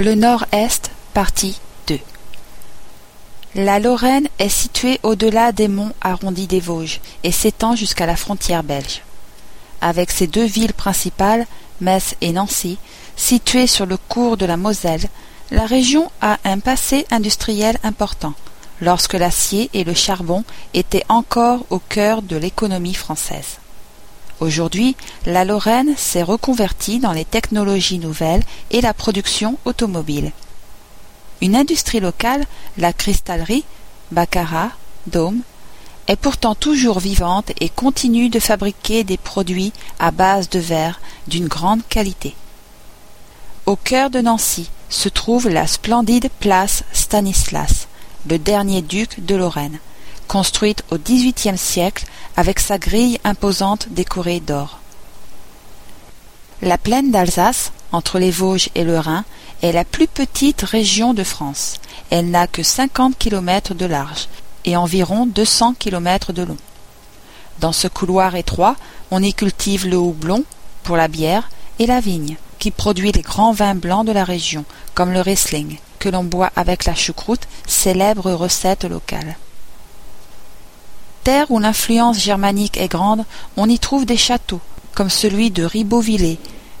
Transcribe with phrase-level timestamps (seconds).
[0.00, 1.98] Le Nord-Est, partie 2
[3.56, 8.62] La Lorraine est située au-delà des monts arrondis des Vosges et s'étend jusqu'à la frontière
[8.62, 9.02] belge.
[9.80, 11.48] Avec ses deux villes principales,
[11.80, 12.78] Metz et Nancy,
[13.16, 15.08] situées sur le cours de la Moselle,
[15.50, 18.34] la région a un passé industriel important,
[18.80, 20.44] lorsque l'acier et le charbon
[20.74, 23.58] étaient encore au cœur de l'économie française.
[24.40, 24.96] Aujourd'hui,
[25.26, 30.32] la Lorraine s'est reconvertie dans les technologies nouvelles et la production automobile.
[31.40, 32.44] Une industrie locale,
[32.76, 33.64] la cristallerie,
[34.12, 34.70] Baccarat,
[35.08, 35.40] Dôme,
[36.06, 41.48] est pourtant toujours vivante et continue de fabriquer des produits à base de verre d'une
[41.48, 42.34] grande qualité.
[43.66, 47.88] Au cœur de Nancy se trouve la splendide place Stanislas,
[48.28, 49.78] le dernier duc de Lorraine,
[50.28, 52.04] construite au XVIIIe siècle
[52.36, 54.78] avec sa grille imposante décorée d'or.
[56.62, 59.24] La plaine d'Alsace, entre les Vosges et le Rhin,
[59.62, 61.76] est la plus petite région de France.
[62.10, 64.28] Elle n'a que 50 kilomètres de large
[64.64, 66.56] et environ 200 kilomètres de long.
[67.60, 68.76] Dans ce couloir étroit,
[69.10, 70.44] on y cultive le houblon
[70.84, 71.48] pour la bière
[71.78, 75.78] et la vigne, qui produit les grands vins blancs de la région, comme le Riesling,
[75.98, 79.36] que l'on boit avec la choucroute, célèbre recette locale
[81.48, 83.24] où l'influence germanique est grande,
[83.56, 84.60] on y trouve des châteaux,
[84.94, 86.38] comme celui de Ribeauvillé,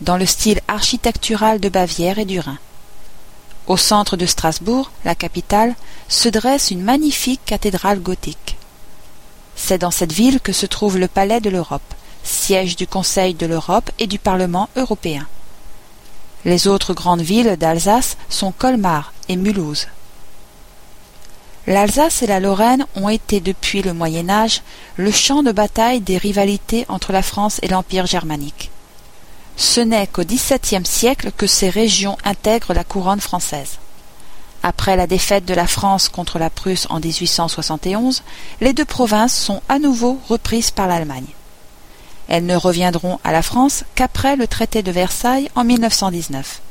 [0.00, 2.58] dans le style architectural de Bavière et du Rhin.
[3.66, 5.74] Au centre de Strasbourg, la capitale,
[6.08, 8.56] se dresse une magnifique cathédrale gothique.
[9.56, 11.94] C'est dans cette ville que se trouve le Palais de l'Europe,
[12.24, 15.26] siège du Conseil de l'Europe et du Parlement européen.
[16.44, 19.86] Les autres grandes villes d'Alsace sont Colmar et Mulhouse.
[21.70, 24.62] L'Alsace et la Lorraine ont été depuis le Moyen Âge
[24.96, 28.72] le champ de bataille des rivalités entre la France et l'Empire germanique.
[29.56, 33.78] Ce n'est qu'au XVIIe siècle que ces régions intègrent la couronne française.
[34.64, 38.24] Après la défaite de la France contre la Prusse en 1871,
[38.60, 41.36] les deux provinces sont à nouveau reprises par l'Allemagne.
[42.26, 46.62] Elles ne reviendront à la France qu'après le traité de Versailles en 1919.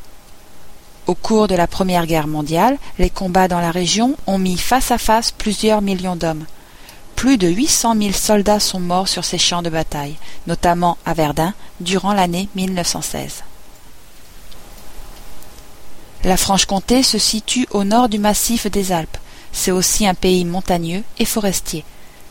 [1.09, 4.91] Au cours de la Première Guerre mondiale, les combats dans la région ont mis face
[4.91, 6.45] à face plusieurs millions d'hommes.
[7.15, 11.55] Plus de 800 000 soldats sont morts sur ces champs de bataille, notamment à Verdun,
[11.79, 13.43] durant l'année 1916.
[16.25, 19.17] La Franche-Comté se situe au nord du massif des Alpes.
[19.51, 21.85] C'est aussi un pays montagneux et forestier,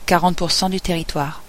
[0.06, 1.42] 40% du territoire.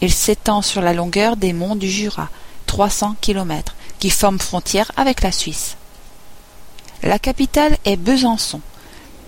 [0.00, 2.30] Il s'étend sur la longueur des monts du Jura,
[2.66, 5.77] 300 km, qui forment frontière avec la Suisse.
[7.04, 8.60] La capitale est Besançon,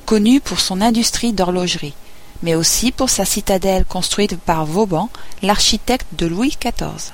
[0.05, 1.95] connue pour son industrie d'horlogerie,
[2.43, 5.09] mais aussi pour sa citadelle construite par Vauban,
[5.41, 7.13] l'architecte de Louis XIV.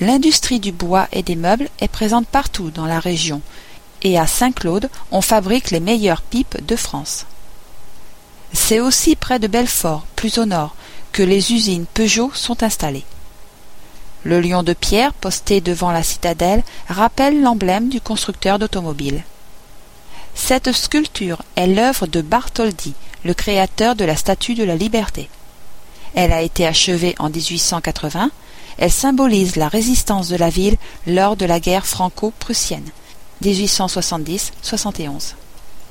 [0.00, 3.42] L'industrie du bois et des meubles est présente partout dans la région,
[4.02, 7.26] et à Saint-Claude on fabrique les meilleures pipes de France.
[8.52, 10.76] C'est aussi près de Belfort, plus au nord,
[11.10, 13.04] que les usines Peugeot sont installées.
[14.22, 19.24] Le lion de pierre posté devant la citadelle rappelle l'emblème du constructeur d'automobiles.
[20.34, 25.28] Cette sculpture est l'œuvre de Bartholdi, le créateur de la Statue de la Liberté.
[26.14, 28.30] Elle a été achevée en 1880.
[28.78, 30.76] Elle symbolise la résistance de la ville
[31.06, 32.88] lors de la guerre franco-prussienne
[33.42, 35.34] 1870-71.